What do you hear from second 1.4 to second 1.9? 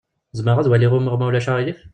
aɣilif?